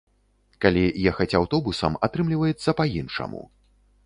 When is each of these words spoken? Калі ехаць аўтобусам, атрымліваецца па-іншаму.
Калі 0.65 0.85
ехаць 1.11 1.29
аўтобусам, 1.41 1.99
атрымліваецца 2.09 2.77
па-іншаму. 2.81 3.41